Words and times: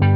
Hai, 0.00 0.08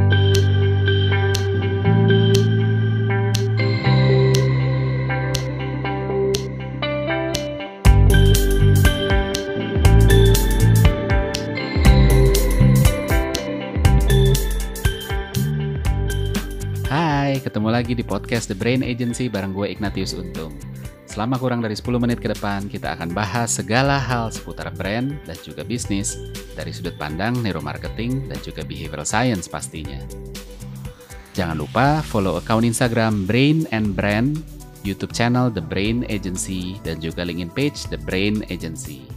ketemu 17.45 17.69
lagi 17.69 17.93
di 17.93 18.01
podcast 18.01 18.49
The 18.49 18.57
Brain 18.57 18.81
Agency 18.81 19.29
bareng 19.29 19.53
gue 19.53 19.69
Ignatius 19.69 20.17
Untung. 20.17 20.57
Selama 21.15 21.39
kurang 21.39 21.63
dari 21.63 21.71
10 21.71 21.95
menit 21.95 22.19
ke 22.19 22.27
depan, 22.27 22.67
kita 22.67 22.91
akan 22.91 23.15
bahas 23.15 23.55
segala 23.55 23.95
hal 23.95 24.35
seputar 24.35 24.67
brand 24.75 25.15
dan 25.23 25.39
juga 25.47 25.63
bisnis 25.63 26.19
dari 26.59 26.75
sudut 26.75 26.91
pandang 26.99 27.39
neuromarketing 27.39 28.27
dan 28.27 28.35
juga 28.43 28.67
behavioral 28.67 29.07
science 29.07 29.47
pastinya. 29.47 29.95
Jangan 31.31 31.55
lupa 31.55 32.03
follow 32.03 32.35
account 32.35 32.67
Instagram 32.67 33.23
Brain 33.23 33.63
and 33.71 33.95
Brand, 33.95 34.43
YouTube 34.83 35.15
channel 35.15 35.47
The 35.47 35.63
Brain 35.63 36.03
Agency, 36.11 36.83
dan 36.83 36.99
juga 36.99 37.23
LinkedIn 37.23 37.55
page 37.55 37.87
The 37.87 37.99
Brain 38.03 38.43
Agency. 38.51 39.07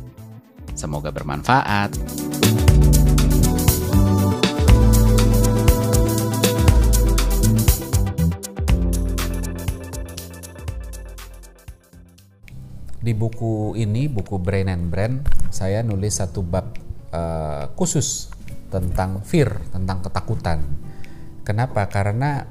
Semoga 0.78 1.11
bermanfaat. 1.11 1.98
Di 13.09 13.17
buku 13.17 13.73
ini, 13.73 14.05
buku 14.05 14.37
Brain 14.37 14.69
and 14.69 14.93
Brand, 14.93 15.25
saya 15.48 15.80
nulis 15.80 16.21
satu 16.21 16.45
bab 16.45 16.77
uh, 17.09 17.73
khusus 17.73 18.29
tentang 18.69 19.25
fear, 19.25 19.65
tentang 19.73 20.05
ketakutan. 20.05 20.61
Kenapa? 21.41 21.89
Karena 21.89 22.45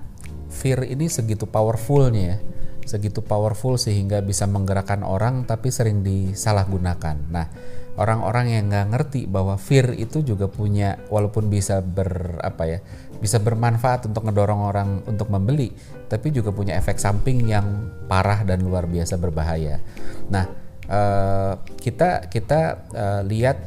fear 0.49 0.81
ini 0.89 1.13
segitu 1.13 1.45
powerfulnya, 1.45 2.41
segitu 2.89 3.21
powerful 3.21 3.77
sehingga 3.77 4.25
bisa 4.25 4.49
menggerakkan 4.49 5.05
orang, 5.05 5.45
tapi 5.45 5.69
sering 5.69 6.01
disalahgunakan. 6.01 7.21
Nah, 7.29 7.53
orang-orang 7.97 8.53
yang 8.53 8.63
nggak 8.69 8.87
ngerti 8.93 9.21
bahwa 9.25 9.57
fear 9.57 9.97
itu 9.97 10.21
juga 10.21 10.45
punya, 10.45 11.01
walaupun 11.09 11.49
bisa 11.49 11.81
ber 11.81 12.37
apa 12.45 12.63
ya, 12.69 12.79
bisa 13.17 13.41
bermanfaat 13.41 14.05
untuk 14.05 14.29
ngedorong 14.29 14.61
orang 14.61 14.89
untuk 15.09 15.27
membeli, 15.33 15.73
tapi 16.05 16.29
juga 16.29 16.53
punya 16.53 16.77
efek 16.77 17.01
samping 17.01 17.49
yang 17.49 17.65
parah 18.05 18.45
dan 18.45 18.61
luar 18.61 18.85
biasa 18.85 19.17
berbahaya. 19.17 19.81
Nah, 20.29 20.45
uh, 20.87 21.57
kita 21.81 22.29
kita 22.29 22.61
uh, 22.93 23.21
lihat 23.25 23.57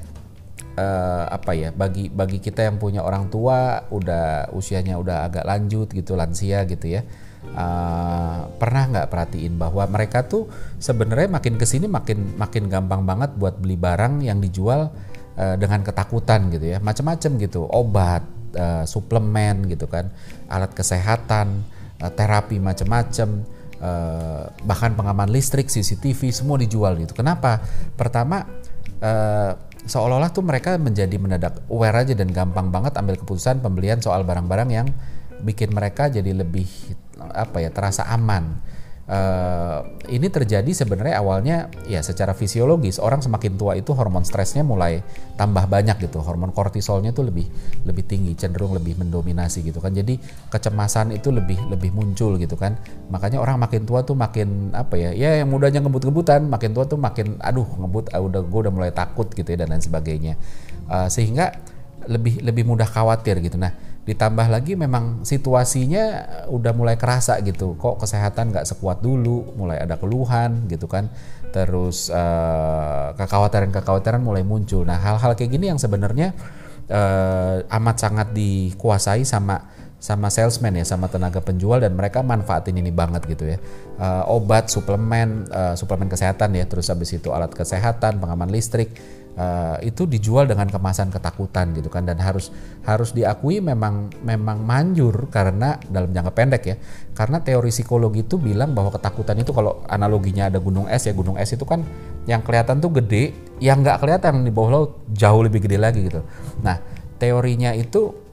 uh, 0.78 1.24
apa 1.30 1.52
ya 1.52 1.68
bagi 1.74 2.08
bagi 2.08 2.38
kita 2.38 2.64
yang 2.70 2.78
punya 2.78 3.02
orang 3.02 3.28
tua 3.28 3.90
udah 3.90 4.54
usianya 4.54 4.96
udah 4.96 5.26
agak 5.26 5.44
lanjut 5.44 5.90
gitu 5.90 6.14
lansia 6.14 6.64
gitu 6.64 7.00
ya 7.00 7.02
uh, 7.56 8.48
pernah 8.56 8.82
nggak 8.90 9.06
perhatiin 9.08 9.56
bahwa 9.56 9.84
mereka 9.88 10.24
tuh 10.26 10.48
sebenarnya 10.76 11.28
makin 11.32 11.56
ke 11.56 11.66
sini 11.66 11.88
makin 11.88 12.36
makin 12.36 12.68
gampang 12.68 13.02
banget 13.04 13.34
buat 13.36 13.58
beli 13.58 13.80
barang 13.80 14.24
yang 14.24 14.38
dijual 14.38 14.92
uh, 15.36 15.56
dengan 15.56 15.80
ketakutan 15.80 16.52
gitu 16.52 16.76
ya. 16.76 16.78
Macam-macam 16.78 17.30
gitu. 17.40 17.64
Obat 17.66 18.22
uh, 18.56 18.84
suplemen 18.84 19.66
gitu 19.68 19.88
kan. 19.88 20.12
Alat 20.52 20.72
kesehatan 20.76 21.64
uh, 22.00 22.10
terapi 22.12 22.60
macam-macam 22.60 23.44
uh, 23.80 24.44
bahkan 24.64 24.92
pengaman 24.94 25.32
listrik 25.32 25.72
CCTV 25.72 26.30
semua 26.30 26.60
dijual 26.60 27.00
gitu. 27.00 27.16
Kenapa? 27.16 27.64
Pertama 27.96 28.44
uh, 29.00 29.52
seolah-olah 29.88 30.30
tuh 30.30 30.44
mereka 30.44 30.76
menjadi 30.76 31.16
mendadak 31.16 31.64
aware 31.72 32.04
aja 32.04 32.12
dan 32.12 32.28
gampang 32.30 32.68
banget 32.68 32.94
ambil 33.00 33.16
keputusan 33.16 33.64
pembelian 33.64 33.98
soal 34.04 34.22
barang-barang 34.28 34.70
yang 34.70 34.88
bikin 35.40 35.72
mereka 35.72 36.12
jadi 36.12 36.36
lebih 36.36 36.68
apa 37.32 37.62
ya 37.62 37.70
terasa 37.72 38.06
aman. 38.10 38.70
Uh, 39.10 39.82
ini 40.06 40.30
terjadi 40.30 40.70
sebenarnya 40.70 41.18
awalnya 41.18 41.66
ya 41.90 41.98
secara 41.98 42.30
fisiologis. 42.30 43.02
Orang 43.02 43.18
semakin 43.18 43.58
tua 43.58 43.74
itu 43.74 43.90
hormon 43.90 44.22
stresnya 44.22 44.62
mulai 44.62 45.02
tambah 45.34 45.66
banyak 45.66 45.98
gitu. 45.98 46.22
Hormon 46.22 46.54
kortisolnya 46.54 47.10
tuh 47.10 47.26
lebih 47.26 47.50
lebih 47.82 48.06
tinggi 48.06 48.38
cenderung 48.38 48.70
lebih 48.70 49.02
mendominasi 49.02 49.66
gitu 49.66 49.82
kan. 49.82 49.90
Jadi 49.90 50.14
kecemasan 50.54 51.10
itu 51.10 51.34
lebih 51.34 51.58
lebih 51.74 51.90
muncul 51.90 52.38
gitu 52.38 52.54
kan. 52.54 52.78
Makanya 53.10 53.42
orang 53.42 53.58
makin 53.58 53.82
tua 53.82 54.06
tuh 54.06 54.14
makin 54.14 54.70
apa 54.78 54.94
ya 54.94 55.10
ya 55.10 55.42
yang 55.42 55.50
mudanya 55.50 55.82
ngebut-ngebutan 55.82 56.46
makin 56.46 56.70
tua 56.70 56.86
tuh 56.86 57.02
makin 57.02 57.34
aduh 57.42 57.66
ngebut 57.66 58.14
ah, 58.14 58.22
udah 58.22 58.46
gue 58.46 58.60
udah 58.62 58.70
mulai 58.70 58.94
takut 58.94 59.26
gitu 59.34 59.50
ya 59.50 59.66
dan 59.66 59.74
lain 59.74 59.82
sebagainya. 59.82 60.38
Uh, 60.86 61.10
sehingga 61.10 61.58
lebih 62.06 62.46
lebih 62.46 62.62
mudah 62.62 62.86
khawatir 62.86 63.42
gitu. 63.42 63.58
Nah 63.58 63.89
ditambah 64.00 64.48
lagi 64.48 64.80
memang 64.80 65.28
situasinya 65.28 66.04
udah 66.48 66.72
mulai 66.72 66.96
kerasa 66.96 67.36
gitu. 67.44 67.76
Kok 67.76 68.00
kesehatan 68.00 68.50
nggak 68.50 68.66
sekuat 68.66 69.04
dulu? 69.04 69.52
Mulai 69.54 69.84
ada 69.84 70.00
keluhan 70.00 70.66
gitu 70.72 70.88
kan. 70.88 71.12
Terus 71.52 72.08
uh, 72.08 73.12
kekhawatiran-kekhawatiran 73.14 74.22
mulai 74.24 74.40
muncul. 74.40 74.88
Nah 74.88 74.96
hal-hal 74.96 75.36
kayak 75.36 75.50
gini 75.52 75.68
yang 75.68 75.76
sebenarnya 75.76 76.32
uh, 76.88 77.60
amat 77.66 77.96
sangat 78.00 78.28
dikuasai 78.32 79.22
sama 79.28 79.78
sama 80.00 80.32
salesman 80.32 80.80
ya 80.80 80.84
sama 80.88 81.12
tenaga 81.12 81.44
penjual 81.44 81.76
dan 81.76 81.92
mereka 81.92 82.24
manfaatin 82.24 82.72
ini 82.80 82.88
banget 82.88 83.20
gitu 83.28 83.52
ya. 83.52 83.60
Uh, 84.00 84.24
obat 84.32 84.72
suplemen 84.72 85.44
uh, 85.52 85.76
suplemen 85.76 86.08
kesehatan 86.08 86.56
ya. 86.56 86.64
Terus 86.64 86.88
habis 86.88 87.12
itu 87.12 87.28
alat 87.36 87.52
kesehatan 87.52 88.16
pengaman 88.16 88.48
listrik 88.48 88.96
uh, 89.36 89.76
itu 89.84 90.06
dijual 90.08 90.48
dengan 90.48 90.66
kemasan 90.70 91.12
ketakutan 91.12 91.74
gitu 91.76 91.92
kan. 91.92 92.06
Dan 92.06 92.18
harus 92.18 92.48
harus 92.86 93.12
diakui 93.12 93.60
memang 93.60 94.08
memang 94.24 94.64
manjur 94.64 95.28
karena 95.28 95.76
dalam 95.86 96.10
jangka 96.10 96.32
pendek 96.32 96.62
ya 96.64 96.76
karena 97.12 97.44
teori 97.44 97.68
psikologi 97.68 98.24
itu 98.24 98.40
bilang 98.40 98.72
bahwa 98.72 98.88
ketakutan 98.96 99.36
itu 99.36 99.52
kalau 99.52 99.84
analoginya 99.84 100.48
ada 100.48 100.56
gunung 100.56 100.88
es 100.88 101.04
ya 101.04 101.12
gunung 101.12 101.36
es 101.36 101.52
itu 101.52 101.68
kan 101.68 101.84
yang 102.24 102.40
kelihatan 102.40 102.80
tuh 102.80 102.88
gede 102.96 103.36
yang 103.60 103.84
nggak 103.84 104.00
kelihatan 104.00 104.40
di 104.40 104.48
bawah 104.48 104.70
laut 104.72 104.90
jauh 105.12 105.44
lebih 105.44 105.60
gede 105.68 105.76
lagi 105.76 106.00
gitu. 106.08 106.24
Nah 106.64 106.80
teorinya 107.20 107.76
itu 107.76 108.29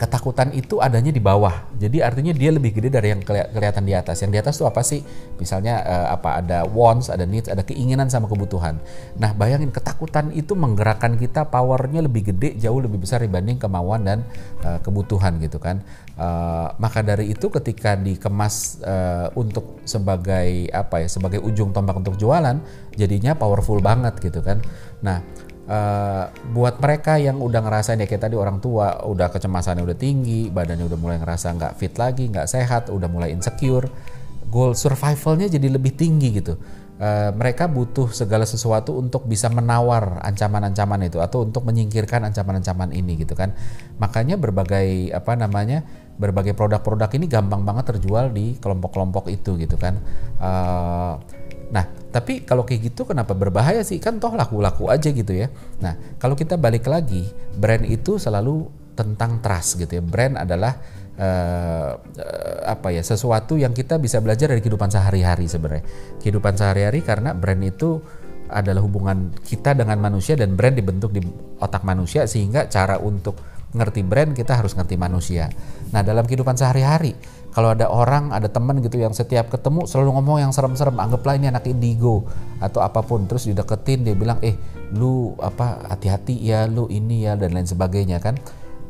ketakutan 0.00 0.48
itu 0.56 0.80
adanya 0.80 1.12
di 1.12 1.20
bawah. 1.20 1.68
Jadi 1.76 2.00
artinya 2.00 2.32
dia 2.32 2.48
lebih 2.48 2.72
gede 2.72 2.88
dari 2.88 3.12
yang 3.12 3.20
kelihatan 3.20 3.84
di 3.84 3.92
atas. 3.92 4.24
Yang 4.24 4.32
di 4.32 4.38
atas 4.40 4.54
tuh 4.56 4.64
apa 4.64 4.80
sih? 4.80 5.04
Misalnya 5.36 5.84
uh, 5.84 6.08
apa 6.16 6.40
ada 6.40 6.64
wants, 6.64 7.12
ada 7.12 7.28
needs, 7.28 7.52
ada 7.52 7.60
keinginan 7.60 8.08
sama 8.08 8.24
kebutuhan. 8.24 8.80
Nah, 9.20 9.36
bayangin 9.36 9.68
ketakutan 9.68 10.32
itu 10.32 10.56
menggerakkan 10.56 11.20
kita 11.20 11.52
powernya 11.52 12.00
lebih 12.00 12.32
gede, 12.32 12.56
jauh 12.56 12.80
lebih 12.80 13.04
besar 13.04 13.20
dibanding 13.20 13.60
kemauan 13.60 14.00
dan 14.00 14.24
uh, 14.64 14.80
kebutuhan 14.80 15.36
gitu 15.36 15.60
kan. 15.60 15.84
Uh, 16.16 16.72
maka 16.80 17.04
dari 17.04 17.36
itu 17.36 17.52
ketika 17.52 17.92
dikemas 17.92 18.80
uh, 18.80 19.28
untuk 19.36 19.84
sebagai 19.84 20.72
apa 20.72 21.04
ya, 21.04 21.08
sebagai 21.12 21.44
ujung 21.44 21.76
tombak 21.76 22.00
untuk 22.00 22.16
jualan, 22.16 22.56
jadinya 22.96 23.36
powerful 23.36 23.84
banget 23.84 24.16
gitu 24.24 24.40
kan. 24.40 24.64
Nah, 25.04 25.20
uh, 25.70 26.24
buat 26.50 26.82
mereka 26.82 27.16
yang 27.22 27.38
udah 27.38 27.62
ngerasain 27.62 28.02
ya 28.02 28.10
kayak 28.10 28.26
tadi 28.26 28.34
orang 28.34 28.58
tua 28.58 29.06
udah 29.06 29.30
kecemasannya 29.30 29.86
udah 29.86 29.98
tinggi 29.98 30.50
badannya 30.50 30.84
udah 30.90 30.98
mulai 30.98 31.16
ngerasa 31.22 31.54
nggak 31.54 31.72
fit 31.78 31.94
lagi 31.94 32.26
nggak 32.26 32.50
sehat 32.50 32.90
udah 32.90 33.06
mulai 33.06 33.30
insecure 33.30 33.86
goal 34.50 34.74
survivalnya 34.74 35.46
jadi 35.46 35.70
lebih 35.70 35.94
tinggi 35.94 36.42
gitu. 36.42 36.58
Uh, 37.00 37.32
mereka 37.32 37.64
butuh 37.64 38.12
segala 38.12 38.44
sesuatu 38.44 38.92
untuk 39.00 39.24
bisa 39.24 39.48
menawar 39.48 40.20
ancaman-ancaman 40.20 41.08
itu 41.08 41.16
atau 41.16 41.48
untuk 41.48 41.64
menyingkirkan 41.64 42.28
ancaman-ancaman 42.28 42.92
ini 42.92 43.16
gitu 43.24 43.32
kan. 43.32 43.56
Makanya 43.96 44.36
berbagai 44.36 45.08
apa 45.16 45.32
namanya 45.32 45.80
berbagai 46.20 46.52
produk-produk 46.52 47.08
ini 47.16 47.24
gampang 47.24 47.64
banget 47.64 47.96
terjual 47.96 48.28
di 48.28 48.60
kelompok-kelompok 48.60 49.32
itu 49.32 49.56
gitu 49.56 49.80
kan. 49.80 49.96
Uh, 50.36 51.16
Nah, 51.70 51.86
tapi 52.10 52.42
kalau 52.42 52.66
kayak 52.66 52.90
gitu 52.90 53.06
kenapa 53.06 53.34
berbahaya 53.34 53.86
sih? 53.86 54.02
Kan 54.02 54.18
toh 54.18 54.34
laku-laku 54.34 54.90
aja 54.90 55.10
gitu 55.10 55.30
ya. 55.30 55.48
Nah, 55.78 56.18
kalau 56.18 56.34
kita 56.34 56.58
balik 56.58 56.90
lagi, 56.90 57.26
brand 57.54 57.86
itu 57.86 58.18
selalu 58.18 58.66
tentang 58.98 59.38
trust 59.38 59.78
gitu 59.78 59.98
ya. 59.98 60.02
Brand 60.02 60.34
adalah 60.36 60.76
uh, 61.16 61.94
uh, 61.96 62.58
apa 62.66 62.90
ya? 62.90 63.02
sesuatu 63.06 63.54
yang 63.54 63.70
kita 63.70 64.02
bisa 64.02 64.18
belajar 64.18 64.50
dari 64.50 64.60
kehidupan 64.60 64.90
sehari-hari 64.90 65.46
sebenarnya. 65.46 65.86
Kehidupan 66.18 66.58
sehari-hari 66.58 67.00
karena 67.06 67.30
brand 67.32 67.62
itu 67.62 68.02
adalah 68.50 68.82
hubungan 68.82 69.30
kita 69.46 69.78
dengan 69.78 70.02
manusia 70.02 70.34
dan 70.34 70.58
brand 70.58 70.74
dibentuk 70.74 71.14
di 71.14 71.22
otak 71.62 71.86
manusia 71.86 72.26
sehingga 72.26 72.66
cara 72.66 72.98
untuk 72.98 73.38
ngerti 73.70 74.02
brand 74.02 74.34
kita 74.34 74.58
harus 74.58 74.74
ngerti 74.74 74.98
manusia. 74.98 75.46
Nah, 75.94 76.02
dalam 76.02 76.26
kehidupan 76.26 76.58
sehari-hari 76.58 77.14
kalau 77.50 77.74
ada 77.74 77.90
orang 77.90 78.30
ada 78.30 78.46
teman 78.46 78.78
gitu 78.78 79.02
yang 79.02 79.10
setiap 79.10 79.50
ketemu 79.50 79.82
selalu 79.82 80.14
ngomong 80.18 80.38
yang 80.38 80.52
serem-serem 80.54 80.94
anggaplah 80.94 81.34
ini 81.34 81.50
anak 81.50 81.66
indigo 81.66 82.22
atau 82.62 82.78
apa 82.78 83.02
pun. 83.02 83.26
Terus 83.26 83.50
dideketin 83.50 84.06
dia 84.06 84.14
bilang 84.14 84.38
eh 84.38 84.54
lu 84.94 85.34
apa 85.42 85.82
hati-hati 85.90 86.38
ya 86.38 86.70
lu 86.70 86.86
ini 86.86 87.26
ya 87.26 87.34
dan 87.34 87.50
lain 87.50 87.66
sebagainya 87.66 88.22
kan. 88.22 88.38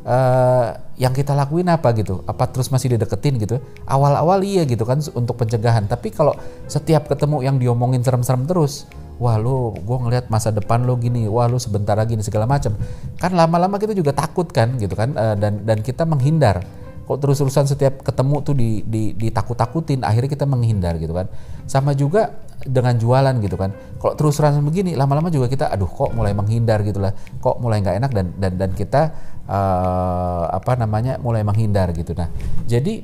Uh, 0.01 0.73
yang 0.97 1.13
kita 1.13 1.33
lakuin 1.37 1.69
apa 1.69 1.93
gitu? 1.93 2.25
Apa 2.25 2.49
terus 2.49 2.69
masih 2.69 2.97
dideketin 2.97 3.37
gitu? 3.41 3.57
Awal-awal 3.85 4.45
iya 4.45 4.65
gitu 4.65 4.85
kan 4.85 5.01
untuk 5.17 5.41
pencegahan. 5.41 5.89
Tapi 5.89 6.13
kalau 6.13 6.37
setiap 6.69 7.09
ketemu 7.09 7.41
yang 7.41 7.57
diomongin 7.57 8.05
serem-serem 8.05 8.45
terus 8.45 8.85
wah 9.21 9.37
lu 9.37 9.73
gue 9.77 9.97
ngelihat 10.01 10.33
masa 10.33 10.49
depan 10.49 10.81
lo 10.81 10.97
gini 10.97 11.29
wah 11.29 11.45
lu 11.45 11.57
sebentar 11.57 11.97
lagi 11.97 12.13
segala 12.21 12.45
macam. 12.45 12.77
Kan 13.17 13.33
lama-lama 13.33 13.81
kita 13.81 13.97
juga 13.97 14.13
takut 14.13 14.45
kan 14.53 14.77
gitu 14.77 14.93
kan 14.93 15.17
uh, 15.17 15.33
dan 15.33 15.65
dan 15.65 15.81
kita 15.81 16.05
menghindar 16.05 16.61
kok 17.11 17.19
terus-terusan 17.19 17.67
setiap 17.67 17.99
ketemu 17.99 18.35
tuh 18.39 18.55
di, 18.55 18.79
di, 18.87 19.11
ditakut-takutin 19.11 20.07
akhirnya 20.07 20.31
kita 20.31 20.47
menghindar 20.47 20.95
gitu 20.95 21.11
kan 21.11 21.27
sama 21.67 21.91
juga 21.91 22.31
dengan 22.63 22.95
jualan 22.95 23.35
gitu 23.43 23.59
kan 23.59 23.75
kalau 23.99 24.15
terus-terusan 24.15 24.63
begini 24.63 24.95
lama-lama 24.95 25.27
juga 25.27 25.51
kita 25.51 25.67
aduh 25.67 25.91
kok 25.91 26.15
mulai 26.15 26.31
menghindar 26.31 26.79
gitu 26.87 27.03
lah 27.03 27.11
kok 27.43 27.59
mulai 27.59 27.83
nggak 27.83 27.95
enak 27.99 28.11
dan 28.15 28.25
dan 28.39 28.53
dan 28.55 28.71
kita 28.71 29.11
uh, 29.51 30.47
apa 30.55 30.79
namanya 30.79 31.19
mulai 31.19 31.43
menghindar 31.43 31.91
gitu 31.91 32.15
nah 32.15 32.31
jadi 32.63 33.03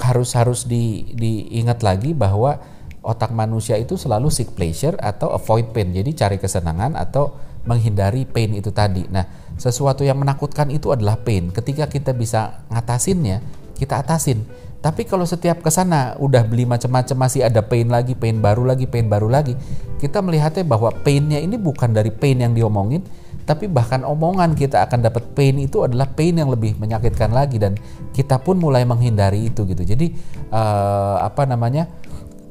harus 0.00 0.32
harus 0.34 0.64
di, 0.64 1.12
diingat 1.14 1.84
lagi 1.84 2.16
bahwa 2.16 2.58
otak 3.02 3.34
manusia 3.34 3.76
itu 3.76 3.98
selalu 3.98 4.30
seek 4.30 4.54
pleasure 4.54 4.96
atau 4.96 5.34
avoid 5.34 5.74
pain. 5.74 5.90
Jadi 5.90 6.14
cari 6.16 6.36
kesenangan 6.38 6.96
atau 6.96 7.34
menghindari 7.66 8.24
pain 8.24 8.50
itu 8.54 8.70
tadi. 8.72 9.04
Nah, 9.10 9.41
sesuatu 9.62 10.02
yang 10.02 10.18
menakutkan 10.18 10.74
itu 10.74 10.90
adalah 10.90 11.14
pain. 11.22 11.54
Ketika 11.54 11.86
kita 11.86 12.10
bisa 12.10 12.66
ngatasinnya, 12.74 13.38
kita 13.78 14.02
atasin. 14.02 14.42
Tapi 14.82 15.06
kalau 15.06 15.22
setiap 15.22 15.62
ke 15.62 15.70
sana 15.70 16.18
udah 16.18 16.42
beli 16.42 16.66
macam-macam 16.66 17.14
masih 17.14 17.46
ada 17.46 17.62
pain 17.62 17.86
lagi, 17.86 18.18
pain 18.18 18.42
baru 18.42 18.66
lagi, 18.66 18.90
pain 18.90 19.06
baru 19.06 19.30
lagi, 19.30 19.54
kita 20.02 20.18
melihatnya 20.18 20.66
bahwa 20.66 20.90
painnya 20.90 21.38
ini 21.38 21.54
bukan 21.54 21.94
dari 21.94 22.10
pain 22.10 22.42
yang 22.42 22.50
diomongin, 22.50 23.06
tapi 23.46 23.70
bahkan 23.70 24.02
omongan 24.02 24.58
kita 24.58 24.82
akan 24.82 25.06
dapat 25.06 25.22
pain 25.38 25.54
itu 25.62 25.86
adalah 25.86 26.10
pain 26.10 26.34
yang 26.34 26.50
lebih 26.50 26.74
menyakitkan 26.82 27.30
lagi 27.30 27.62
dan 27.62 27.78
kita 28.10 28.42
pun 28.42 28.58
mulai 28.58 28.82
menghindari 28.82 29.54
itu 29.54 29.62
gitu. 29.70 29.86
Jadi 29.86 30.18
uh, 30.50 31.22
apa 31.22 31.46
namanya? 31.46 31.86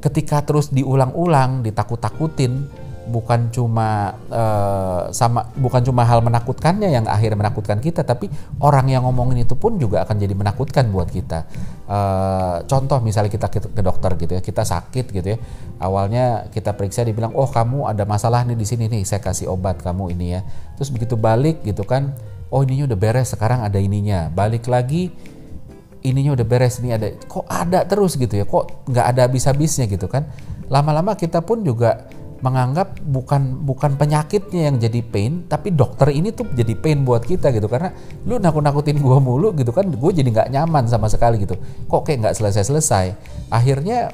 ketika 0.02 0.42
terus 0.42 0.74
diulang-ulang 0.74 1.62
ditakut-takutin 1.62 2.66
bukan 3.10 3.50
cuma 3.50 4.14
uh, 4.30 5.10
sama 5.10 5.50
bukan 5.58 5.82
cuma 5.82 6.06
hal 6.06 6.22
menakutkannya 6.22 6.94
yang 6.94 7.10
akhirnya 7.10 7.50
menakutkan 7.50 7.82
kita 7.82 8.06
tapi 8.06 8.30
orang 8.62 8.94
yang 8.94 9.02
ngomongin 9.10 9.42
itu 9.42 9.58
pun 9.58 9.82
juga 9.82 10.06
akan 10.06 10.22
jadi 10.22 10.34
menakutkan 10.38 10.94
buat 10.94 11.10
kita. 11.10 11.50
Uh, 11.90 12.62
contoh 12.70 13.02
misalnya 13.02 13.34
kita 13.34 13.50
ke, 13.50 13.82
dokter 13.82 14.14
gitu 14.22 14.38
ya 14.38 14.42
kita 14.46 14.62
sakit 14.62 15.06
gitu 15.12 15.28
ya 15.36 15.38
awalnya 15.82 16.48
kita 16.54 16.78
periksa 16.78 17.02
dibilang 17.02 17.34
oh 17.34 17.50
kamu 17.50 17.90
ada 17.90 18.06
masalah 18.06 18.46
nih 18.46 18.56
di 18.56 18.66
sini 18.70 18.86
nih 18.86 19.02
saya 19.02 19.20
kasih 19.24 19.50
obat 19.50 19.82
kamu 19.82 20.14
ini 20.14 20.38
ya. 20.38 20.42
Terus 20.78 20.94
begitu 20.94 21.18
balik 21.18 21.66
gitu 21.66 21.82
kan 21.82 22.14
oh 22.54 22.62
ininya 22.62 22.94
udah 22.94 23.00
beres 23.02 23.34
sekarang 23.34 23.66
ada 23.66 23.82
ininya. 23.82 24.30
Balik 24.30 24.70
lagi 24.70 25.10
ininya 26.06 26.38
udah 26.38 26.46
beres 26.46 26.78
nih 26.82 26.98
ada 26.98 27.08
kok 27.26 27.46
ada 27.50 27.86
terus 27.86 28.18
gitu 28.18 28.34
ya 28.34 28.46
kok 28.46 28.86
nggak 28.86 29.06
ada 29.10 29.22
habis-habisnya 29.26 29.90
gitu 29.90 30.06
kan. 30.06 30.30
Lama-lama 30.70 31.18
kita 31.18 31.42
pun 31.42 31.66
juga 31.66 32.08
menganggap 32.42 32.98
bukan 33.06 33.62
bukan 33.62 33.96
penyakitnya 33.96 34.74
yang 34.74 34.78
jadi 34.82 35.00
pain 35.06 35.46
tapi 35.46 35.72
dokter 35.72 36.10
ini 36.10 36.34
tuh 36.34 36.50
jadi 36.52 36.74
pain 36.74 37.06
buat 37.06 37.22
kita 37.22 37.54
gitu 37.54 37.70
karena 37.70 37.94
lu 38.26 38.42
nakut-nakutin 38.42 38.98
gua 38.98 39.22
mulu 39.22 39.54
gitu 39.54 39.70
kan 39.70 39.86
gue 39.86 40.12
jadi 40.12 40.26
nggak 40.26 40.50
nyaman 40.50 40.90
sama 40.90 41.06
sekali 41.06 41.38
gitu 41.46 41.54
kok 41.86 42.02
kayak 42.02 42.26
nggak 42.26 42.36
selesai-selesai 42.42 43.14
akhirnya 43.54 44.10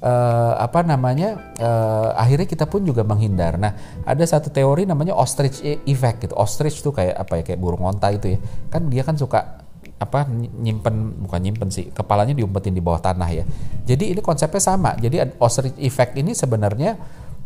uh, 0.00 0.52
apa 0.56 0.84
namanya 0.84 1.36
uh, 1.60 2.16
akhirnya 2.16 2.48
kita 2.48 2.64
pun 2.68 2.84
juga 2.84 3.02
menghindar. 3.02 3.56
Nah 3.56 3.74
ada 4.04 4.24
satu 4.24 4.52
teori 4.52 4.84
namanya 4.84 5.16
ostrich 5.16 5.62
e-, 5.64 5.80
effect 5.88 6.28
gitu. 6.28 6.34
Ostrich 6.36 6.80
tuh 6.84 6.92
kayak 6.92 7.16
apa 7.16 7.40
ya 7.40 7.42
kayak 7.42 7.60
burung 7.60 7.84
onta 7.84 8.12
itu 8.12 8.36
ya. 8.36 8.38
Kan 8.68 8.92
dia 8.92 9.02
kan 9.02 9.16
suka 9.16 9.66
apa 9.96 10.28
nyimpen 10.60 11.24
bukan 11.24 11.40
nyimpen 11.40 11.72
sih 11.72 11.88
kepalanya 11.88 12.36
diumpetin 12.36 12.76
di 12.76 12.84
bawah 12.84 13.00
tanah 13.00 13.32
ya 13.32 13.48
jadi 13.88 14.12
ini 14.12 14.20
konsepnya 14.20 14.60
sama 14.60 14.92
jadi 15.00 15.32
ostrich 15.40 15.72
effect 15.80 16.20
ini 16.20 16.36
sebenarnya 16.36 17.00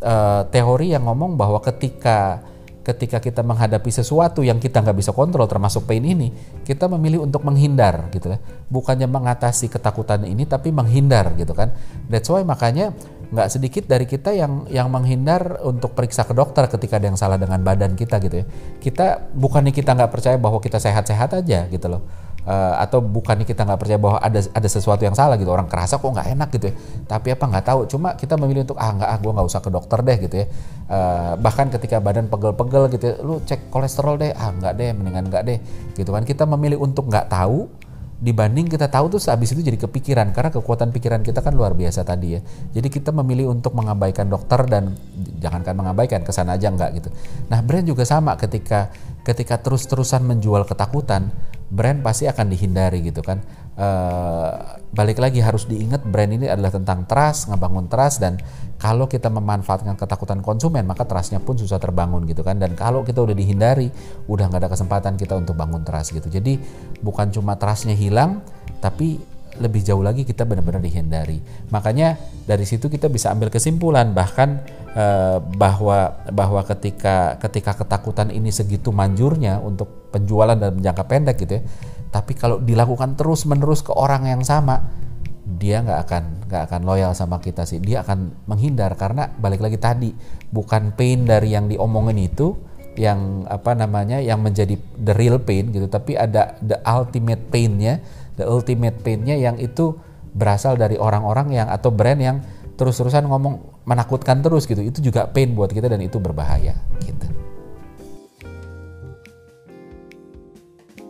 uh, 0.05 0.43
teori 0.49 0.93
yang 0.93 1.07
ngomong 1.07 1.37
bahwa 1.37 1.61
ketika 1.63 2.45
ketika 2.81 3.21
kita 3.21 3.45
menghadapi 3.45 3.93
sesuatu 3.93 4.41
yang 4.41 4.57
kita 4.57 4.81
nggak 4.81 4.97
bisa 4.97 5.13
kontrol 5.13 5.45
termasuk 5.45 5.85
pain 5.85 6.01
ini 6.01 6.33
kita 6.65 6.89
memilih 6.89 7.23
untuk 7.23 7.45
menghindar 7.45 8.09
gitu 8.11 8.33
ya. 8.33 8.39
Bukannya 8.73 9.05
mengatasi 9.05 9.69
ketakutan 9.69 10.25
ini 10.25 10.49
tapi 10.49 10.73
menghindar 10.73 11.37
gitu 11.37 11.53
kan. 11.53 11.77
That's 12.09 12.27
why 12.33 12.43
makanya 12.43 12.97
nggak 13.31 13.49
sedikit 13.53 13.85
dari 13.87 14.11
kita 14.11 14.35
yang 14.35 14.67
yang 14.73 14.91
menghindar 14.91 15.63
untuk 15.63 15.95
periksa 15.95 16.27
ke 16.27 16.35
dokter 16.35 16.67
ketika 16.67 16.99
ada 16.99 17.07
yang 17.13 17.21
salah 17.21 17.37
dengan 17.37 17.61
badan 17.61 17.95
kita 17.95 18.17
gitu 18.25 18.43
ya. 18.43 18.47
Kita 18.81 19.29
bukannya 19.37 19.71
kita 19.77 19.95
nggak 19.95 20.11
percaya 20.11 20.37
bahwa 20.41 20.59
kita 20.59 20.81
sehat-sehat 20.81 21.37
aja 21.37 21.69
gitu 21.69 21.87
loh 21.87 22.03
uh, 22.47 22.75
atau 22.81 23.03
bukannya 23.05 23.45
kita 23.45 23.67
nggak 23.67 23.81
percaya 23.81 23.99
bahwa 24.01 24.19
ada 24.21 24.41
ada 24.41 24.69
sesuatu 24.69 25.03
yang 25.03 25.17
salah 25.17 25.37
gitu. 25.37 25.51
Orang 25.51 25.69
kerasa 25.69 25.99
kok 25.99 26.07
nggak 26.07 26.29
enak 26.37 26.49
gitu 26.57 26.67
ya. 26.71 26.75
Tapi 27.09 27.29
apa 27.35 27.45
nggak 27.49 27.65
tahu. 27.67 27.81
Cuma 27.91 28.15
kita 28.15 28.39
memilih 28.41 28.65
untuk 28.69 28.79
ah 28.79 28.91
nggak 28.93 29.09
ah 29.09 29.19
gue 29.19 29.33
nggak 29.35 29.47
usah 29.47 29.61
ke 29.61 29.71
dokter 29.73 29.99
deh 30.01 30.17
gitu 30.23 30.35
ya. 30.41 30.47
Uh, 30.91 31.33
bahkan 31.39 31.71
ketika 31.71 32.03
badan 32.03 32.27
pegel-pegel 32.27 32.91
gitu 32.95 33.05
ya, 33.05 33.15
lu 33.23 33.41
cek 33.45 33.69
kolesterol 33.73 34.21
deh. 34.21 34.33
Ah 34.37 34.51
nggak 34.55 34.73
deh 34.79 34.91
mendingan 34.95 35.25
nggak 35.29 35.43
deh 35.45 35.59
gitu 35.97 36.11
kan. 36.13 36.23
Kita 36.25 36.45
memilih 36.49 36.79
untuk 36.81 37.09
nggak 37.09 37.29
tahu 37.33 37.69
dibanding 38.21 38.69
kita 38.69 38.93
tahu 38.93 39.17
tuh 39.17 39.21
habis 39.33 39.57
itu 39.57 39.65
jadi 39.65 39.81
kepikiran. 39.81 40.37
Karena 40.37 40.53
kekuatan 40.53 40.93
pikiran 40.93 41.25
kita 41.25 41.41
kan 41.41 41.57
luar 41.57 41.73
biasa 41.73 42.05
tadi 42.05 42.37
ya. 42.37 42.41
Jadi 42.77 42.89
kita 42.93 43.17
memilih 43.17 43.49
untuk 43.49 43.73
mengabaikan 43.73 44.29
dokter 44.29 44.61
dan 44.69 44.93
jangankan 45.41 45.73
mengabaikan 45.73 46.21
ke 46.21 46.33
sana 46.33 46.61
aja 46.61 46.69
enggak 46.69 47.01
gitu. 47.01 47.09
Nah 47.49 47.65
brand 47.65 47.89
juga 47.89 48.05
sama 48.05 48.37
ketika 48.37 48.93
ketika 49.25 49.61
terus-terusan 49.61 50.25
menjual 50.25 50.65
ketakutan 50.65 51.29
brand 51.71 52.03
pasti 52.03 52.27
akan 52.27 52.47
dihindari 52.51 53.01
gitu 53.07 53.23
kan. 53.23 53.39
Uh, 53.81 54.77
balik 54.93 55.17
lagi 55.17 55.41
harus 55.41 55.65
diingat 55.65 56.05
brand 56.05 56.29
ini 56.29 56.51
adalah 56.51 56.69
tentang 56.69 57.09
trust, 57.09 57.49
ngebangun 57.49 57.89
trust 57.89 58.21
dan 58.21 58.37
kalau 58.77 59.09
kita 59.09 59.33
memanfaatkan 59.33 59.97
ketakutan 59.97 60.45
konsumen 60.45 60.85
maka 60.85 61.09
trustnya 61.09 61.41
pun 61.41 61.57
susah 61.57 61.81
terbangun 61.81 62.27
gitu 62.29 62.45
kan. 62.45 62.59
Dan 62.59 62.77
kalau 62.77 63.07
kita 63.07 63.23
udah 63.25 63.33
dihindari, 63.33 63.89
udah 64.29 64.51
nggak 64.51 64.67
ada 64.67 64.71
kesempatan 64.75 65.15
kita 65.17 65.39
untuk 65.39 65.57
bangun 65.57 65.87
trust 65.87 66.13
gitu. 66.13 66.29
Jadi 66.29 66.61
bukan 67.01 67.33
cuma 67.33 67.57
trustnya 67.57 67.97
hilang, 67.97 68.45
tapi 68.85 69.23
lebih 69.59 69.83
jauh 69.83 70.05
lagi 70.05 70.23
kita 70.23 70.47
benar-benar 70.47 70.79
dihindari. 70.79 71.43
Makanya 71.75 72.15
dari 72.47 72.63
situ 72.63 72.87
kita 72.87 73.11
bisa 73.11 73.35
ambil 73.35 73.51
kesimpulan 73.51 74.15
bahkan 74.15 74.63
eh, 74.95 75.39
bahwa 75.43 76.23
bahwa 76.31 76.63
ketika 76.63 77.41
ketika 77.43 77.75
ketakutan 77.83 78.31
ini 78.31 78.55
segitu 78.55 78.95
manjurnya 78.95 79.59
untuk 79.59 80.13
penjualan 80.15 80.55
dalam 80.55 80.79
jangka 80.79 81.05
pendek 81.11 81.37
gitu 81.43 81.59
ya. 81.59 81.63
Tapi 82.11 82.35
kalau 82.35 82.59
dilakukan 82.59 83.15
terus-menerus 83.15 83.87
ke 83.87 83.95
orang 83.95 84.27
yang 84.27 84.43
sama, 84.43 84.83
dia 85.47 85.79
nggak 85.83 86.01
akan 86.07 86.23
nggak 86.51 86.63
akan 86.71 86.81
loyal 86.83 87.13
sama 87.15 87.43
kita 87.43 87.67
sih. 87.67 87.83
Dia 87.83 88.07
akan 88.07 88.47
menghindar 88.47 88.95
karena 88.95 89.31
balik 89.35 89.63
lagi 89.63 89.79
tadi 89.79 90.11
bukan 90.51 90.95
pain 90.95 91.27
dari 91.27 91.55
yang 91.55 91.71
diomongin 91.71 92.19
itu 92.19 92.71
yang 92.99 93.47
apa 93.47 93.79
namanya 93.79 94.19
yang 94.19 94.43
menjadi 94.43 94.75
the 94.99 95.15
real 95.15 95.39
pain 95.39 95.71
gitu 95.71 95.87
tapi 95.87 96.19
ada 96.19 96.59
the 96.59 96.75
ultimate 96.83 97.39
painnya 97.49 98.03
the 98.39 98.45
ultimate 98.47 99.01
painnya 99.01 99.35
yang 99.35 99.57
itu 99.59 99.97
berasal 100.31 100.79
dari 100.79 100.95
orang-orang 101.01 101.55
yang 101.55 101.69
atau 101.73 101.91
brand 101.91 102.21
yang 102.21 102.37
terus-terusan 102.79 103.27
ngomong 103.27 103.83
menakutkan 103.89 104.45
terus 104.45 104.69
gitu. 104.69 104.81
Itu 104.85 105.03
juga 105.03 105.27
pain 105.27 105.51
buat 105.57 105.73
kita 105.73 105.91
dan 105.91 106.01
itu 106.05 106.23
berbahaya 106.23 106.79
gitu 107.03 107.40